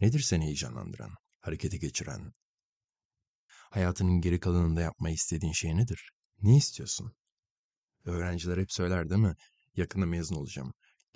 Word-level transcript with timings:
Nedir 0.00 0.20
seni 0.20 0.44
heyecanlandıran, 0.44 1.14
harekete 1.40 1.76
geçiren? 1.76 2.32
Hayatının 3.48 4.20
geri 4.20 4.40
kalanında 4.40 4.80
yapmayı 4.80 5.14
istediğin 5.14 5.52
şey 5.52 5.76
nedir? 5.76 6.10
Ne 6.42 6.56
istiyorsun? 6.56 7.12
Öğrenciler 8.04 8.58
hep 8.58 8.72
söyler 8.72 9.10
değil 9.10 9.20
mi? 9.20 9.34
Yakında 9.76 10.06
mezun 10.06 10.36
olacağım. 10.36 10.72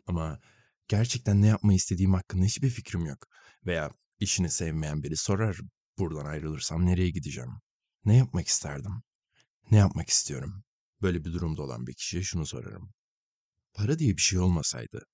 Ama 0.06 0.40
gerçekten 0.88 1.42
ne 1.42 1.46
yapmayı 1.46 1.76
istediğim 1.76 2.14
hakkında 2.14 2.44
hiçbir 2.44 2.70
fikrim 2.70 3.06
yok. 3.06 3.26
Veya 3.66 3.90
işini 4.18 4.50
sevmeyen 4.50 5.02
biri 5.02 5.16
sorar, 5.16 5.56
buradan 5.98 6.26
ayrılırsam 6.26 6.86
nereye 6.86 7.10
gideceğim? 7.10 7.50
Ne 8.04 8.16
yapmak 8.16 8.46
isterdim? 8.46 9.02
Ne 9.70 9.78
yapmak 9.78 10.08
istiyorum? 10.08 10.64
Böyle 11.02 11.24
bir 11.24 11.32
durumda 11.32 11.62
olan 11.62 11.86
bir 11.86 11.94
kişiye 11.94 12.22
şunu 12.22 12.46
sorarım. 12.46 12.92
Para 13.74 13.98
diye 13.98 14.16
bir 14.16 14.22
şey 14.22 14.38
olmasaydı, 14.38 15.04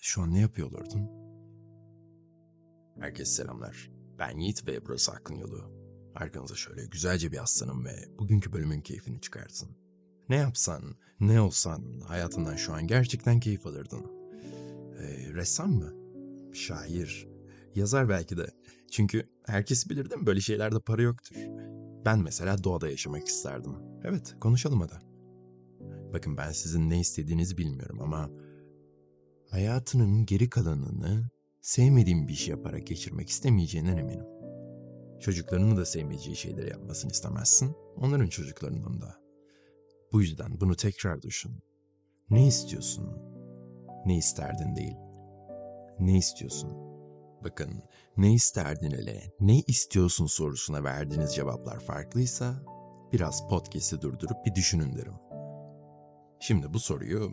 şu 0.00 0.22
an 0.22 0.34
ne 0.34 0.40
yapıyor 0.40 0.68
olurdun? 0.68 1.35
Herkese 3.00 3.32
selamlar. 3.32 3.90
Ben 4.18 4.38
Yiğit 4.38 4.66
ve 4.66 4.86
burası 4.86 5.12
Akın 5.12 5.34
Yolu. 5.34 5.72
Arkanıza 6.14 6.54
şöyle 6.54 6.86
güzelce 6.86 7.32
bir 7.32 7.42
aslanım 7.42 7.84
ve 7.84 8.18
bugünkü 8.18 8.52
bölümün 8.52 8.80
keyfini 8.80 9.20
çıkarsın. 9.20 9.68
Ne 10.28 10.36
yapsan, 10.36 10.96
ne 11.20 11.40
olsan 11.40 12.00
hayatından 12.00 12.56
şu 12.56 12.72
an 12.72 12.86
gerçekten 12.86 13.40
keyif 13.40 13.66
alırdın. 13.66 14.06
Ee, 14.98 15.34
ressam 15.34 15.72
mı? 15.72 15.92
Şair, 16.54 17.28
yazar 17.74 18.08
belki 18.08 18.36
de. 18.36 18.46
Çünkü 18.90 19.28
herkes 19.46 19.90
bilir 19.90 20.10
değil 20.10 20.20
mi 20.20 20.26
böyle 20.26 20.40
şeylerde 20.40 20.80
para 20.80 21.02
yoktur. 21.02 21.36
Ben 22.04 22.18
mesela 22.18 22.64
doğada 22.64 22.90
yaşamak 22.90 23.28
isterdim. 23.28 23.72
Evet, 24.04 24.36
konuşalım 24.40 24.80
hadi. 24.80 24.94
Bakın 26.12 26.36
ben 26.36 26.52
sizin 26.52 26.90
ne 26.90 27.00
istediğinizi 27.00 27.58
bilmiyorum 27.58 28.00
ama 28.00 28.30
hayatının 29.50 30.26
geri 30.26 30.50
kalanını 30.50 31.30
sevmediğim 31.66 32.28
bir 32.28 32.32
iş 32.32 32.48
yaparak 32.48 32.86
geçirmek 32.86 33.28
istemeyeceğinden 33.28 33.96
eminim. 33.96 34.26
Çocuklarını 35.20 35.76
da 35.76 35.84
sevmeyeceği 35.84 36.36
şeyleri 36.36 36.70
yapmasını 36.70 37.10
istemezsin, 37.10 37.76
onların 37.96 38.26
çocuklarının 38.26 39.00
da. 39.00 39.16
Bu 40.12 40.20
yüzden 40.20 40.60
bunu 40.60 40.76
tekrar 40.76 41.22
düşün. 41.22 41.52
Ne 42.30 42.46
istiyorsun? 42.46 43.08
Ne 44.04 44.16
isterdin 44.16 44.76
değil. 44.76 44.96
Ne 45.98 46.18
istiyorsun? 46.18 46.72
Bakın, 47.44 47.82
ne 48.16 48.34
isterdin 48.34 48.90
ile 48.90 49.32
ne 49.40 49.60
istiyorsun 49.60 50.26
sorusuna 50.26 50.84
verdiğiniz 50.84 51.34
cevaplar 51.34 51.80
farklıysa 51.80 52.54
biraz 53.12 53.48
podcast'i 53.48 54.00
durdurup 54.00 54.46
bir 54.46 54.54
düşünün 54.54 54.96
derim. 54.96 55.14
Şimdi 56.40 56.74
bu 56.74 56.80
soruyu 56.80 57.30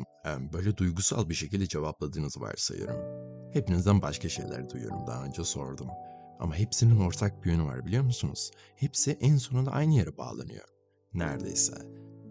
böyle 0.54 0.78
duygusal 0.78 1.30
bir 1.30 1.34
şekilde 1.34 1.68
cevapladığınızı 1.68 2.42
varsayıyorum. 2.42 3.24
Hepinizden 3.54 4.02
başka 4.02 4.30
şeyler 4.30 4.70
duyuyorum 4.70 5.08
daha 5.08 5.26
önce 5.26 5.44
sordum. 5.44 5.88
Ama 6.40 6.56
hepsinin 6.56 7.00
ortak 7.00 7.44
bir 7.44 7.52
yönü 7.52 7.64
var 7.64 7.86
biliyor 7.86 8.04
musunuz? 8.04 8.52
Hepsi 8.76 9.18
en 9.22 9.38
sonunda 9.38 9.72
aynı 9.72 9.94
yere 9.94 10.18
bağlanıyor. 10.18 10.66
Neredeyse. 11.14 11.74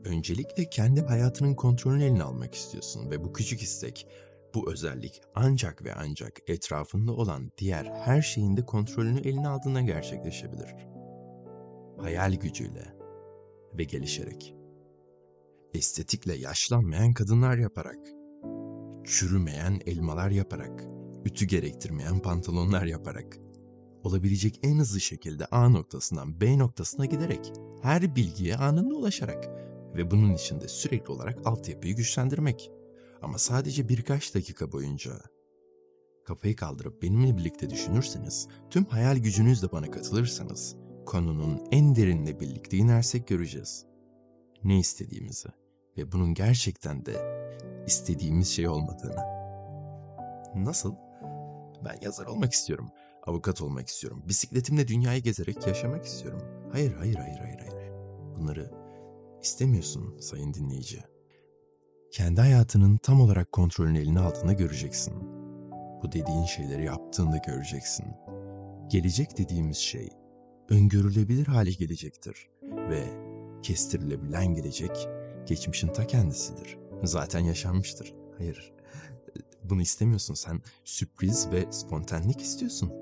Öncelikle 0.04 0.70
kendi 0.70 1.00
hayatının 1.00 1.54
kontrolünü 1.54 2.04
eline 2.04 2.22
almak 2.22 2.54
istiyorsun 2.54 3.10
ve 3.10 3.24
bu 3.24 3.32
küçük 3.32 3.62
istek, 3.62 4.06
bu 4.54 4.72
özellik 4.72 5.20
ancak 5.34 5.84
ve 5.84 5.94
ancak 5.94 6.38
etrafında 6.46 7.12
olan 7.12 7.50
diğer 7.58 7.84
her 7.84 8.22
şeyin 8.22 8.56
de 8.56 8.66
kontrolünü 8.66 9.20
eline 9.20 9.48
aldığında 9.48 9.80
gerçekleşebilir. 9.80 10.74
Hayal 11.98 12.32
gücüyle 12.32 12.94
ve 13.78 13.84
gelişerek 13.84 14.54
estetikle 15.74 16.34
yaşlanmayan 16.34 17.12
kadınlar 17.12 17.58
yaparak, 17.58 17.98
çürümeyen 19.04 19.80
elmalar 19.86 20.30
yaparak, 20.30 20.84
ütü 21.24 21.46
gerektirmeyen 21.46 22.18
pantolonlar 22.18 22.84
yaparak, 22.84 23.38
olabilecek 24.04 24.60
en 24.62 24.78
hızlı 24.78 25.00
şekilde 25.00 25.46
A 25.46 25.68
noktasından 25.68 26.40
B 26.40 26.58
noktasına 26.58 27.06
giderek, 27.06 27.52
her 27.82 28.16
bilgiye 28.16 28.56
anında 28.56 28.94
ulaşarak 28.94 29.48
ve 29.96 30.10
bunun 30.10 30.34
içinde 30.34 30.68
sürekli 30.68 31.12
olarak 31.12 31.46
altyapıyı 31.46 31.96
güçlendirmek. 31.96 32.70
Ama 33.22 33.38
sadece 33.38 33.88
birkaç 33.88 34.34
dakika 34.34 34.72
boyunca 34.72 35.12
kafayı 36.24 36.56
kaldırıp 36.56 37.02
benimle 37.02 37.36
birlikte 37.36 37.70
düşünürseniz, 37.70 38.48
tüm 38.70 38.84
hayal 38.84 39.16
gücünüzle 39.16 39.72
bana 39.72 39.90
katılırsanız, 39.90 40.76
konunun 41.06 41.60
en 41.70 41.96
derinine 41.96 42.40
birlikte 42.40 42.76
inersek 42.76 43.28
göreceğiz. 43.28 43.86
Ne 44.64 44.78
istediğimizi 44.78 45.48
ve 45.96 46.12
bunun 46.12 46.34
gerçekten 46.34 47.06
de 47.06 47.42
istediğimiz 47.86 48.48
şey 48.48 48.68
olmadığını. 48.68 49.20
Nasıl? 50.54 50.94
Ben 51.84 51.98
yazar 52.02 52.26
olmak 52.26 52.52
istiyorum. 52.52 52.90
Avukat 53.26 53.62
olmak 53.62 53.88
istiyorum. 53.88 54.22
Bisikletimle 54.28 54.88
dünyayı 54.88 55.22
gezerek 55.22 55.66
yaşamak 55.66 56.04
istiyorum. 56.04 56.42
Hayır, 56.72 56.94
hayır, 56.94 57.14
hayır, 57.14 57.38
hayır, 57.38 57.58
hayır. 57.58 57.92
Bunları 58.36 58.70
istemiyorsun 59.42 60.18
sayın 60.18 60.54
dinleyici. 60.54 61.04
Kendi 62.10 62.40
hayatının 62.40 62.96
tam 62.96 63.20
olarak 63.20 63.52
kontrolünü 63.52 63.98
eline 63.98 64.20
aldığında 64.20 64.52
göreceksin. 64.52 65.14
Bu 66.02 66.12
dediğin 66.12 66.44
şeyleri 66.44 66.84
yaptığında 66.84 67.36
göreceksin. 67.36 68.06
Gelecek 68.88 69.38
dediğimiz 69.38 69.76
şey 69.76 70.08
öngörülebilir 70.68 71.46
hale 71.46 71.70
gelecektir 71.70 72.48
ve 72.62 73.04
kestirilebilen 73.62 74.54
gelecek 74.54 75.08
geçmişin 75.46 75.88
ta 75.88 76.06
kendisidir. 76.06 76.78
Zaten 77.02 77.40
yaşanmıştır. 77.40 78.14
Hayır, 78.38 78.72
bunu 79.64 79.82
istemiyorsun. 79.82 80.34
Sen 80.34 80.62
sürpriz 80.84 81.50
ve 81.50 81.72
spontanlik 81.72 82.40
istiyorsun. 82.40 82.92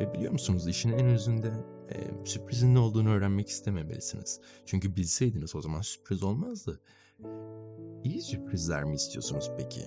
Ve 0.00 0.14
biliyor 0.14 0.32
musunuz 0.32 0.68
işin 0.68 0.92
en 0.92 1.06
özünde 1.06 1.52
e, 1.90 2.26
sürprizin 2.26 2.74
ne 2.74 2.78
olduğunu 2.78 3.10
öğrenmek 3.10 3.48
istememelisiniz. 3.48 4.40
Çünkü 4.66 4.96
bilseydiniz 4.96 5.54
o 5.54 5.60
zaman 5.60 5.80
sürpriz 5.80 6.22
olmazdı. 6.22 6.80
İyi 8.04 8.22
sürprizler 8.22 8.84
mi 8.84 8.94
istiyorsunuz 8.94 9.50
peki? 9.58 9.80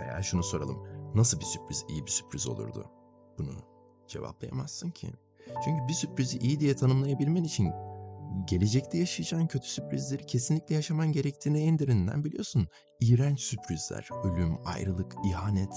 Veya 0.00 0.22
şunu 0.22 0.42
soralım. 0.42 0.78
Nasıl 1.14 1.40
bir 1.40 1.44
sürpriz 1.44 1.84
iyi 1.88 2.06
bir 2.06 2.10
sürpriz 2.10 2.48
olurdu? 2.48 2.90
Bunu 3.38 3.52
cevaplayamazsın 4.08 4.90
ki. 4.90 5.08
Çünkü 5.64 5.88
bir 5.88 5.92
sürprizi 5.92 6.38
iyi 6.38 6.60
diye 6.60 6.76
tanımlayabilmen 6.76 7.44
için 7.44 7.72
gelecekte 8.44 8.98
yaşayacağın 8.98 9.46
kötü 9.46 9.68
sürprizleri 9.68 10.26
kesinlikle 10.26 10.74
yaşaman 10.74 11.12
gerektiğini 11.12 11.60
en 11.62 11.78
derinden 11.78 12.24
biliyorsun. 12.24 12.68
İğrenç 13.00 13.40
sürprizler, 13.40 14.08
ölüm, 14.24 14.56
ayrılık, 14.64 15.14
ihanet. 15.26 15.74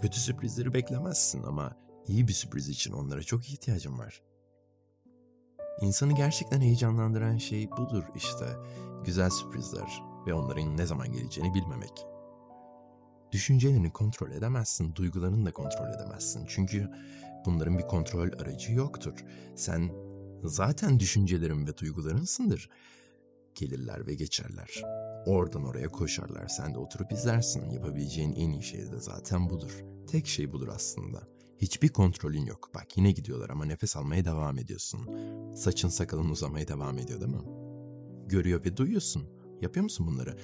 Kötü 0.00 0.20
sürprizleri 0.20 0.74
beklemezsin 0.74 1.42
ama 1.42 1.76
iyi 2.06 2.28
bir 2.28 2.32
sürpriz 2.32 2.68
için 2.68 2.92
onlara 2.92 3.22
çok 3.22 3.48
ihtiyacın 3.48 3.98
var. 3.98 4.22
İnsanı 5.80 6.12
gerçekten 6.12 6.60
heyecanlandıran 6.60 7.36
şey 7.36 7.70
budur 7.70 8.04
işte. 8.14 8.46
Güzel 9.04 9.30
sürprizler 9.30 10.02
ve 10.26 10.34
onların 10.34 10.76
ne 10.76 10.86
zaman 10.86 11.12
geleceğini 11.12 11.54
bilmemek. 11.54 12.06
Düşüncelerini 13.32 13.92
kontrol 13.92 14.30
edemezsin, 14.30 14.94
duygularını 14.94 15.46
da 15.46 15.52
kontrol 15.52 15.88
edemezsin. 15.88 16.46
Çünkü 16.48 16.90
bunların 17.46 17.78
bir 17.78 17.86
kontrol 17.86 18.28
aracı 18.40 18.72
yoktur. 18.72 19.24
Sen 19.56 19.90
zaten 20.48 21.00
düşüncelerin 21.00 21.66
ve 21.66 21.76
duygularınsındır. 21.76 22.70
Gelirler 23.54 24.06
ve 24.06 24.14
geçerler. 24.14 24.82
Oradan 25.26 25.64
oraya 25.64 25.88
koşarlar. 25.88 26.48
Sen 26.48 26.74
de 26.74 26.78
oturup 26.78 27.12
izlersin. 27.12 27.70
Yapabileceğin 27.70 28.32
en 28.32 28.50
iyi 28.50 28.62
şey 28.62 28.92
de 28.92 28.98
zaten 29.00 29.50
budur. 29.50 29.84
Tek 30.06 30.26
şey 30.26 30.52
budur 30.52 30.68
aslında. 30.68 31.22
Hiçbir 31.58 31.88
kontrolün 31.88 32.46
yok. 32.46 32.70
Bak 32.74 32.96
yine 32.96 33.10
gidiyorlar 33.10 33.50
ama 33.50 33.64
nefes 33.64 33.96
almaya 33.96 34.24
devam 34.24 34.58
ediyorsun. 34.58 35.08
Saçın 35.54 35.88
sakalın 35.88 36.28
uzamaya 36.30 36.68
devam 36.68 36.98
ediyor 36.98 37.20
değil 37.20 37.32
mi? 37.32 37.42
Görüyor 38.26 38.64
ve 38.64 38.76
duyuyorsun. 38.76 39.28
Yapıyor 39.60 39.84
musun 39.84 40.06
bunları? 40.06 40.36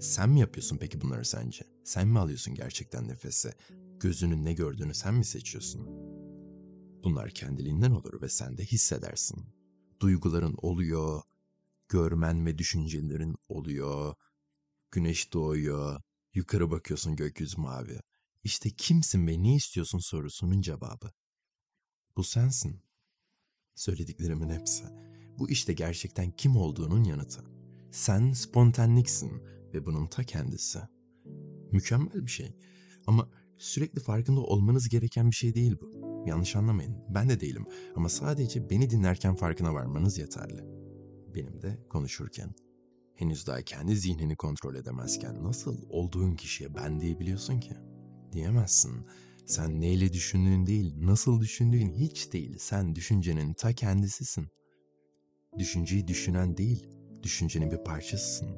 Sen 0.00 0.30
mi 0.30 0.40
yapıyorsun 0.40 0.76
peki 0.76 1.00
bunları 1.00 1.24
sence? 1.24 1.64
Sen 1.84 2.08
mi 2.08 2.18
alıyorsun 2.18 2.54
gerçekten 2.54 3.08
nefesi? 3.08 3.52
Gözünün 4.00 4.44
ne 4.44 4.52
gördüğünü 4.52 4.94
sen 4.94 5.14
mi 5.14 5.24
seçiyorsun? 5.24 6.07
Bunlar 7.04 7.30
kendiliğinden 7.30 7.90
olur 7.90 8.22
ve 8.22 8.28
sen 8.28 8.58
de 8.58 8.64
hissedersin. 8.64 9.46
Duyguların 10.00 10.54
oluyor, 10.56 11.22
görmen 11.88 12.46
ve 12.46 12.58
düşüncelerin 12.58 13.36
oluyor. 13.48 14.14
Güneş 14.90 15.32
doğuyor, 15.32 16.02
yukarı 16.34 16.70
bakıyorsun 16.70 17.16
gökyüzü 17.16 17.60
mavi. 17.60 18.00
İşte 18.44 18.70
kimsin 18.70 19.26
ve 19.26 19.42
ne 19.42 19.54
istiyorsun 19.54 19.98
sorusunun 19.98 20.60
cevabı. 20.60 21.12
Bu 22.16 22.24
sensin. 22.24 22.82
Söylediklerimin 23.74 24.50
hepsi. 24.50 24.84
Bu 25.38 25.50
işte 25.50 25.72
gerçekten 25.72 26.30
kim 26.30 26.56
olduğunun 26.56 27.04
yanıtı. 27.04 27.44
Sen 27.92 28.32
spontanliksin 28.32 29.42
ve 29.74 29.86
bunun 29.86 30.06
ta 30.06 30.24
kendisi. 30.24 30.78
Mükemmel 31.72 32.26
bir 32.26 32.30
şey. 32.30 32.56
Ama 33.06 33.30
sürekli 33.58 34.00
farkında 34.00 34.40
olmanız 34.40 34.88
gereken 34.88 35.30
bir 35.30 35.36
şey 35.36 35.54
değil 35.54 35.76
bu. 35.80 36.07
Yanlış 36.28 36.56
anlamayın. 36.56 36.96
Ben 37.08 37.28
de 37.28 37.40
değilim. 37.40 37.66
Ama 37.96 38.08
sadece 38.08 38.70
beni 38.70 38.90
dinlerken 38.90 39.34
farkına 39.34 39.74
varmanız 39.74 40.18
yeterli. 40.18 40.64
Benim 41.34 41.62
de 41.62 41.78
konuşurken. 41.90 42.54
Henüz 43.14 43.46
daha 43.46 43.62
kendi 43.62 43.96
zihnini 43.96 44.36
kontrol 44.36 44.74
edemezken 44.74 45.44
nasıl 45.44 45.76
olduğun 45.90 46.34
kişiye 46.34 46.74
ben 46.74 47.00
diyebiliyorsun 47.00 47.60
ki? 47.60 47.72
Diyemezsin. 48.32 49.06
Sen 49.46 49.80
neyle 49.80 50.12
düşündüğün 50.12 50.66
değil, 50.66 50.94
nasıl 50.98 51.40
düşündüğün 51.40 51.92
hiç 51.94 52.32
değil. 52.32 52.56
Sen 52.58 52.94
düşüncenin 52.94 53.54
ta 53.54 53.72
kendisisin. 53.72 54.48
Düşünceyi 55.58 56.08
düşünen 56.08 56.56
değil, 56.56 56.88
düşüncenin 57.22 57.70
bir 57.70 57.84
parçasısın. 57.84 58.48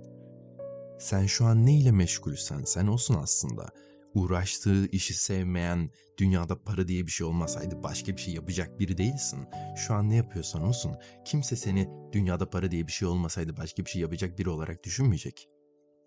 Sen 1.01 1.27
şu 1.27 1.45
an 1.45 1.67
ne 1.67 1.79
ile 1.79 1.91
meşgulsen 1.93 2.65
sen 2.65 2.87
olsun 2.87 3.15
aslında. 3.15 3.69
Uğraştığı 4.15 4.87
işi 4.87 5.15
sevmeyen, 5.15 5.91
dünyada 6.19 6.63
para 6.63 6.89
diye 6.89 7.07
bir 7.07 7.11
şey 7.11 7.27
olmasaydı 7.27 7.83
başka 7.83 8.17
bir 8.17 8.21
şey 8.21 8.35
yapacak 8.35 8.79
biri 8.79 8.99
değilsin. 8.99 9.49
Şu 9.77 9.95
an 9.95 10.11
ne 10.11 10.17
yapıyorsan 10.17 10.63
olsun. 10.63 10.97
Kimse 11.25 11.57
seni 11.57 11.89
dünyada 12.13 12.51
para 12.51 12.71
diye 12.71 12.87
bir 12.87 12.93
şey 12.93 13.09
olmasaydı 13.09 13.57
başka 13.57 13.85
bir 13.85 13.91
şey 13.91 14.03
yapacak 14.03 14.39
biri 14.39 14.49
olarak 14.49 14.85
düşünmeyecek. 14.85 15.49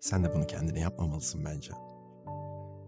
Sen 0.00 0.24
de 0.24 0.34
bunu 0.34 0.46
kendine 0.46 0.80
yapmamalısın 0.80 1.44
bence. 1.44 1.72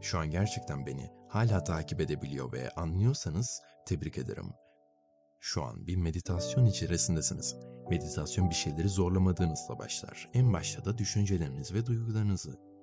Şu 0.00 0.18
an 0.18 0.30
gerçekten 0.30 0.86
beni 0.86 1.10
hala 1.28 1.64
takip 1.64 2.00
edebiliyor 2.00 2.52
ve 2.52 2.70
anlıyorsanız 2.70 3.60
tebrik 3.86 4.18
ederim. 4.18 4.52
Şu 5.40 5.62
an 5.62 5.86
bir 5.86 5.96
meditasyon 5.96 6.66
içerisindesiniz. 6.66 7.56
Meditasyon 7.90 8.50
bir 8.50 8.54
şeyleri 8.54 8.88
zorlamadığınızda 8.88 9.78
başlar. 9.78 10.30
En 10.34 10.52
başta 10.52 10.84
da 10.84 10.98
düşünceleriniz 10.98 11.74
ve 11.74 11.86
duygularınızı. 11.86 12.75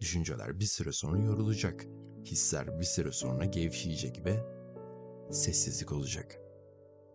Düşünceler 0.00 0.60
bir 0.60 0.64
süre 0.64 0.92
sonra 0.92 1.18
yorulacak. 1.18 1.86
Hisler 2.24 2.80
bir 2.80 2.84
süre 2.84 3.12
sonra 3.12 3.44
gevşeyecek 3.44 4.24
ve 4.24 4.44
sessizlik 5.30 5.92
olacak. 5.92 6.38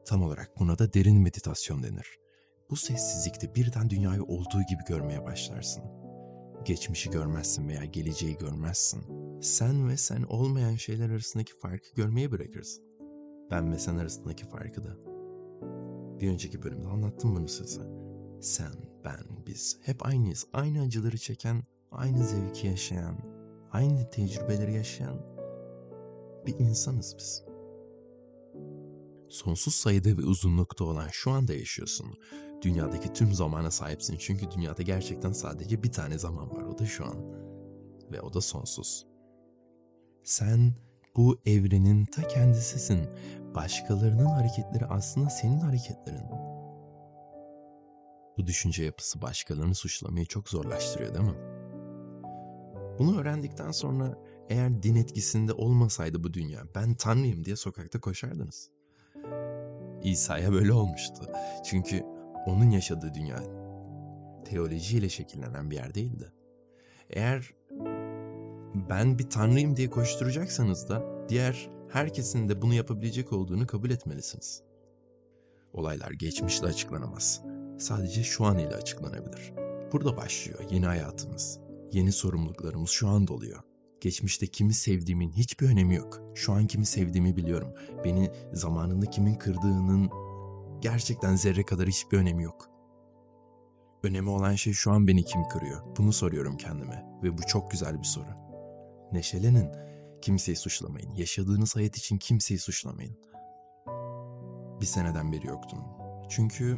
Tam 0.05 0.23
olarak 0.23 0.59
buna 0.59 0.79
da 0.79 0.93
derin 0.93 1.21
meditasyon 1.21 1.83
denir. 1.83 2.19
Bu 2.69 2.75
sessizlikte 2.75 3.55
birden 3.55 3.89
dünyayı 3.89 4.23
olduğu 4.23 4.61
gibi 4.69 4.83
görmeye 4.87 5.23
başlarsın. 5.23 5.83
Geçmişi 6.65 7.09
görmezsin 7.09 7.67
veya 7.67 7.85
geleceği 7.85 8.37
görmezsin. 8.37 9.03
Sen 9.41 9.89
ve 9.89 9.97
sen 9.97 10.23
olmayan 10.23 10.75
şeyler 10.75 11.09
arasındaki 11.09 11.59
farkı 11.59 11.95
görmeyi 11.95 12.31
bırakırsın. 12.31 12.83
Ben 13.51 13.71
ve 13.71 13.79
sen 13.79 13.97
arasındaki 13.97 14.49
farkı 14.49 14.83
da. 14.83 14.97
Bir 16.19 16.29
önceki 16.29 16.63
bölümde 16.63 16.87
anlattım 16.87 17.35
bunu 17.35 17.47
size. 17.47 17.81
Sen, 18.41 18.73
ben, 19.03 19.45
biz 19.47 19.79
hep 19.81 20.05
aynıyız. 20.05 20.45
Aynı 20.53 20.81
acıları 20.81 21.17
çeken, 21.17 21.63
aynı 21.93 22.23
zevki 22.23 22.67
yaşayan, 22.67 23.17
aynı 23.71 24.09
tecrübeleri 24.09 24.73
yaşayan 24.73 25.21
bir 26.45 26.59
insanız 26.59 27.15
biz. 27.17 27.45
Sonsuz 29.29 29.75
sayıda 29.75 30.09
ve 30.09 30.25
uzunlukta 30.25 30.83
olan 30.83 31.07
şu 31.11 31.31
anda 31.31 31.53
yaşıyorsun. 31.53 32.17
Dünyadaki 32.61 33.13
tüm 33.13 33.33
zamana 33.33 33.71
sahipsin 33.71 34.17
çünkü 34.19 34.51
dünyada 34.51 34.81
gerçekten 34.81 35.31
sadece 35.31 35.83
bir 35.83 35.91
tane 35.91 36.17
zaman 36.17 36.51
var 36.51 36.63
o 36.63 36.77
da 36.77 36.85
şu 36.85 37.05
an. 37.05 37.17
Ve 38.11 38.21
o 38.21 38.33
da 38.33 38.41
sonsuz. 38.41 39.07
Sen 40.23 40.73
bu 41.15 41.41
evrenin 41.45 42.05
ta 42.05 42.27
kendisisin. 42.27 43.09
Başkalarının 43.55 44.25
hareketleri 44.25 44.85
aslında 44.85 45.29
senin 45.29 45.59
hareketlerin. 45.59 46.25
Bu 48.37 48.47
düşünce 48.47 48.83
yapısı 48.83 49.21
başkalarını 49.21 49.75
suçlamayı 49.75 50.25
çok 50.25 50.49
zorlaştırıyor 50.49 51.13
değil 51.13 51.25
mi? 51.25 51.52
Bunu 52.99 53.19
öğrendikten 53.19 53.71
sonra 53.71 54.17
eğer 54.49 54.83
din 54.83 54.95
etkisinde 54.95 55.53
olmasaydı 55.53 56.23
bu 56.23 56.33
dünya 56.33 56.63
ben 56.75 56.95
tanrıyım 56.95 57.45
diye 57.45 57.55
sokakta 57.55 57.99
koşardınız. 57.99 58.69
İsa'ya 60.03 60.51
böyle 60.51 60.73
olmuştu. 60.73 61.23
Çünkü 61.65 62.03
onun 62.45 62.69
yaşadığı 62.69 63.13
dünya 63.13 63.43
teolojiyle 64.45 65.09
şekillenen 65.09 65.71
bir 65.71 65.75
yer 65.75 65.95
değildi. 65.95 66.31
Eğer 67.09 67.53
ben 68.89 69.19
bir 69.19 69.29
tanrıyım 69.29 69.77
diye 69.77 69.89
koşturacaksanız 69.89 70.89
da 70.89 71.27
diğer 71.29 71.69
herkesin 71.89 72.49
de 72.49 72.61
bunu 72.61 72.73
yapabilecek 72.73 73.33
olduğunu 73.33 73.67
kabul 73.67 73.89
etmelisiniz. 73.89 74.63
Olaylar 75.73 76.11
geçmişle 76.11 76.67
açıklanamaz. 76.67 77.41
Sadece 77.79 78.23
şu 78.23 78.45
an 78.45 78.57
ile 78.57 78.75
açıklanabilir. 78.75 79.53
Burada 79.91 80.17
başlıyor 80.17 80.59
yeni 80.71 80.85
hayatımız. 80.85 81.62
Yeni 81.93 82.11
sorumluluklarımız 82.11 82.89
şu 82.89 83.07
an 83.07 83.27
doluyor. 83.27 83.59
Geçmişte 84.01 84.47
kimi 84.47 84.73
sevdiğimin 84.73 85.31
hiçbir 85.31 85.69
önemi 85.69 85.95
yok. 85.95 86.21
Şu 86.35 86.53
an 86.53 86.67
kimi 86.67 86.85
sevdiğimi 86.85 87.37
biliyorum. 87.37 87.73
Beni 88.05 88.31
zamanında 88.53 89.05
kimin 89.05 89.35
kırdığının 89.35 90.09
gerçekten 90.81 91.35
zerre 91.35 91.63
kadar 91.63 91.87
hiçbir 91.87 92.17
önemi 92.17 92.43
yok. 92.43 92.69
Önemi 94.03 94.29
olan 94.29 94.55
şey 94.55 94.73
şu 94.73 94.91
an 94.91 95.07
beni 95.07 95.23
kim 95.23 95.43
kırıyor? 95.43 95.95
Bunu 95.97 96.13
soruyorum 96.13 96.57
kendime 96.57 97.05
ve 97.23 97.37
bu 97.37 97.41
çok 97.47 97.71
güzel 97.71 97.99
bir 97.99 98.07
soru. 98.07 98.29
Neşelenin. 99.11 99.69
Kimseyi 100.21 100.55
suçlamayın. 100.55 101.15
Yaşadığınız 101.15 101.75
hayat 101.75 101.97
için 101.97 102.17
kimseyi 102.17 102.59
suçlamayın. 102.59 103.17
Bir 104.81 104.85
seneden 104.85 105.31
beri 105.31 105.47
yoktum. 105.47 105.79
Çünkü 106.29 106.77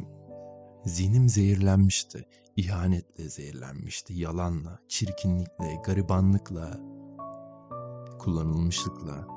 zihnim 0.84 1.28
zehirlenmişti. 1.28 2.26
İhanetle 2.56 3.28
zehirlenmişti. 3.28 4.14
Yalanla, 4.14 4.78
çirkinlikle, 4.88 5.82
garibanlıkla, 5.84 6.80
kullanılmışlıkla, 8.18 9.28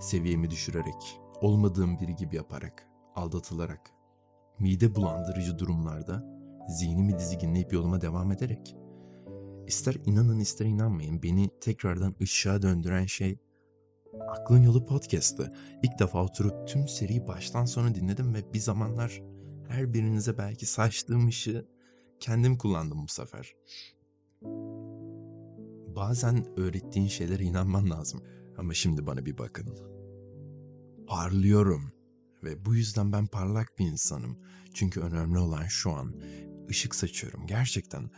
seviyemi 0.00 0.50
düşürerek, 0.50 1.20
olmadığım 1.40 2.00
biri 2.00 2.16
gibi 2.16 2.36
yaparak, 2.36 2.88
aldatılarak, 3.14 3.90
mide 4.58 4.94
bulandırıcı 4.94 5.58
durumlarda 5.58 6.24
zihnimi 6.68 7.18
dizginleyip 7.18 7.72
yoluma 7.72 8.00
devam 8.00 8.32
ederek 8.32 8.76
İster 9.66 9.94
inanın 10.06 10.38
ister 10.38 10.66
inanmayın 10.66 11.22
beni 11.22 11.50
tekrardan 11.60 12.14
ışığa 12.22 12.62
döndüren 12.62 13.06
şey 13.06 13.38
Aklın 14.28 14.62
Yolu 14.62 14.86
podcast'ı. 14.86 15.52
İlk 15.82 15.98
defa 15.98 16.24
oturup 16.24 16.68
tüm 16.68 16.88
seriyi 16.88 17.26
baştan 17.26 17.64
sona 17.64 17.94
dinledim 17.94 18.34
ve 18.34 18.52
bir 18.52 18.58
zamanlar 18.58 19.22
her 19.68 19.94
birinize 19.94 20.38
belki 20.38 20.66
saçtığım 20.66 21.28
ışığı 21.28 21.75
kendim 22.20 22.58
kullandım 22.58 23.02
bu 23.02 23.08
sefer. 23.08 23.54
Bazen 25.96 26.58
öğrettiğin 26.58 27.08
şeylere 27.08 27.44
inanman 27.44 27.90
lazım. 27.90 28.22
Ama 28.58 28.74
şimdi 28.74 29.06
bana 29.06 29.26
bir 29.26 29.38
bakın. 29.38 29.78
Parlıyorum. 31.06 31.92
Ve 32.44 32.64
bu 32.64 32.74
yüzden 32.74 33.12
ben 33.12 33.26
parlak 33.26 33.78
bir 33.78 33.86
insanım. 33.86 34.38
Çünkü 34.74 35.00
önemli 35.00 35.38
olan 35.38 35.64
şu 35.64 35.92
an 35.92 36.14
ışık 36.70 36.94
saçıyorum. 36.94 37.46
Gerçekten 37.46 38.10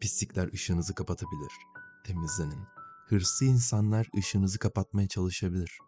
Pislikler 0.00 0.52
ışığınızı 0.52 0.94
kapatabilir. 0.94 1.52
Temizlenin. 2.04 2.62
Hırslı 3.08 3.46
insanlar 3.46 4.08
ışığınızı 4.18 4.58
kapatmaya 4.58 5.08
çalışabilir. 5.08 5.78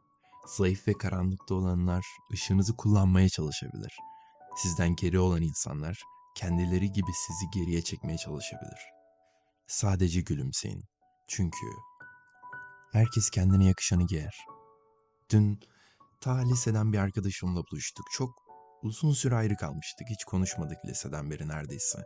Zayıf 0.47 0.89
ve 0.89 0.93
karanlıkta 0.93 1.55
olanlar 1.55 2.07
ışığınızı 2.33 2.77
kullanmaya 2.77 3.29
çalışabilir. 3.29 3.93
Sizden 4.57 4.97
geri 4.97 5.19
olan 5.19 5.43
insanlar 5.43 6.03
kendileri 6.41 6.93
gibi 6.93 7.13
sizi 7.13 7.51
geriye 7.51 7.83
çekmeye 7.83 8.19
çalışabilir. 8.19 8.81
Sadece 9.67 10.21
gülümseyin. 10.21 10.85
Çünkü 11.29 11.67
herkes 12.93 13.31
kendine 13.31 13.65
yakışanı 13.65 14.07
giyer. 14.07 14.47
Dün 15.31 15.61
ta 16.21 16.39
liseden 16.39 16.93
bir 16.93 16.99
arkadaşımla 16.99 17.63
buluştuk. 17.73 18.07
Çok 18.13 18.31
uzun 18.83 19.13
süre 19.13 19.35
ayrı 19.35 19.57
kalmıştık. 19.57 20.09
Hiç 20.11 20.25
konuşmadık 20.25 20.79
liseden 20.87 21.31
beri 21.31 21.49
neredeyse. 21.49 21.99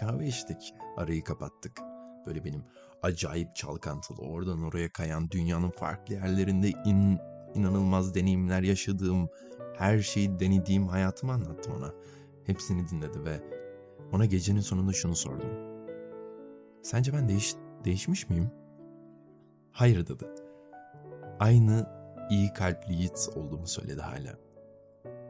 Kahve 0.00 0.26
içtik, 0.26 0.74
arayı 0.96 1.24
kapattık. 1.24 1.80
Böyle 2.26 2.44
benim 2.44 2.64
acayip 3.02 3.56
çalkantılı, 3.56 4.22
oradan 4.22 4.62
oraya 4.62 4.92
kayan 4.92 5.30
dünyanın 5.30 5.70
farklı 5.70 6.14
yerlerinde 6.14 6.68
in, 6.68 7.18
inanılmaz 7.54 8.14
deneyimler 8.14 8.62
yaşadığım, 8.62 9.28
her 9.76 9.98
şeyi 9.98 10.40
denediğim 10.40 10.88
hayatımı 10.88 11.32
anlattım 11.32 11.74
ona. 11.74 11.94
Hepsini 12.46 12.88
dinledi 12.88 13.24
ve 13.24 13.57
ona 14.12 14.24
gecenin 14.24 14.60
sonunda 14.60 14.92
şunu 14.92 15.16
sordum. 15.16 15.50
Sence 16.82 17.12
ben 17.12 17.28
değiş, 17.28 17.54
değişmiş 17.84 18.30
miyim? 18.30 18.50
Hayır 19.72 20.06
dedi. 20.06 20.24
Aynı 21.40 21.86
iyi 22.30 22.52
kalpli 22.52 22.94
yiğit 22.94 23.28
olduğumu 23.36 23.66
söyledi 23.66 24.00
hala. 24.00 24.38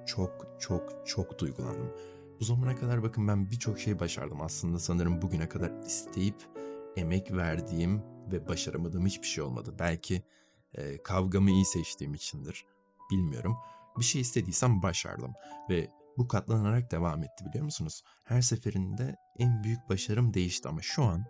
Çok 0.06 0.47
çok 0.58 1.06
çok 1.06 1.38
duygulandım. 1.38 1.92
Bu 2.40 2.44
zamana 2.44 2.76
kadar 2.76 3.02
bakın 3.02 3.28
ben 3.28 3.50
birçok 3.50 3.78
şey 3.78 4.00
başardım. 4.00 4.40
Aslında 4.40 4.78
sanırım 4.78 5.23
bugüne 5.23 5.49
kadar 5.49 5.70
isteyip 5.87 6.37
emek 6.97 7.32
verdiğim 7.32 8.02
ve 8.32 8.49
başaramadığım 8.49 9.06
hiçbir 9.06 9.26
şey 9.26 9.44
olmadı. 9.44 9.75
Belki 9.78 10.23
e, 10.75 11.02
kavgamı 11.02 11.50
iyi 11.50 11.64
seçtiğim 11.64 12.14
içindir. 12.14 12.64
Bilmiyorum. 13.11 13.56
Bir 13.99 14.04
şey 14.04 14.20
istediysem 14.20 14.82
başardım 14.82 15.32
ve 15.70 15.90
bu 16.18 16.28
katlanarak 16.28 16.90
devam 16.90 17.22
etti 17.22 17.44
biliyor 17.46 17.64
musunuz? 17.64 18.02
Her 18.25 18.40
seferinde 18.40 19.16
en 19.38 19.62
büyük 19.62 19.88
başarım 19.88 20.34
değişti 20.34 20.68
ama 20.68 20.82
şu 20.82 21.02
an 21.02 21.25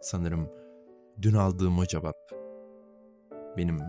sanırım 0.00 0.50
dün 1.22 1.34
aldığım 1.34 1.78
o 1.78 1.86
cevap 1.86 2.16
benim 3.56 3.80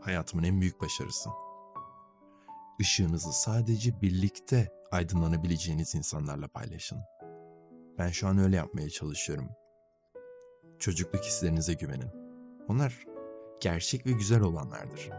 hayatımın 0.00 0.44
en 0.44 0.60
büyük 0.60 0.80
başarısı 0.80 1.30
ışığınızı 2.80 3.32
sadece 3.32 4.00
birlikte 4.02 4.68
aydınlanabileceğiniz 4.90 5.94
insanlarla 5.94 6.48
paylaşın. 6.48 6.98
Ben 7.98 8.08
şu 8.08 8.28
an 8.28 8.38
öyle 8.38 8.56
yapmaya 8.56 8.90
çalışıyorum. 8.90 9.48
Çocukluk 10.78 11.24
hislerinize 11.24 11.74
güvenin. 11.74 12.10
Onlar 12.68 13.04
gerçek 13.60 14.06
ve 14.06 14.12
güzel 14.12 14.40
olanlardır. 14.40 15.10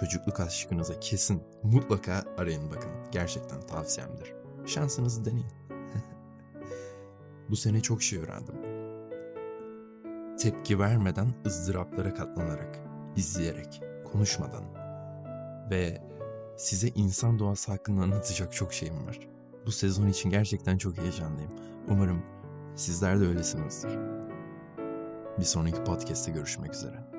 Çocukluk 0.00 0.40
aşkınıza 0.40 1.00
kesin 1.00 1.42
mutlaka 1.62 2.24
arayın 2.38 2.70
bakın. 2.70 2.90
Gerçekten 3.12 3.60
tavsiyemdir. 3.60 4.34
Şansınızı 4.66 5.24
deneyin. 5.24 5.46
Bu 7.50 7.56
sene 7.56 7.80
çok 7.80 8.02
şey 8.02 8.18
öğrendim. 8.18 8.54
Tepki 10.38 10.78
vermeden 10.78 11.34
ızdıraplara 11.46 12.14
katlanarak, 12.14 12.78
izleyerek, 13.16 13.82
konuşmadan 14.12 14.64
ve 15.70 16.02
size 16.56 16.88
insan 16.88 17.38
doğası 17.38 17.72
hakkında 17.72 18.02
anlatacak 18.02 18.52
çok 18.52 18.72
şeyim 18.72 19.06
var. 19.06 19.18
Bu 19.66 19.72
sezon 19.72 20.06
için 20.06 20.30
gerçekten 20.30 20.78
çok 20.78 20.98
heyecanlıyım. 20.98 21.52
Umarım 21.88 22.22
sizler 22.74 23.20
de 23.20 23.26
öylesinizdir. 23.26 23.98
Bir 25.38 25.44
sonraki 25.44 25.84
podcast'te 25.84 26.32
görüşmek 26.32 26.74
üzere. 26.74 27.15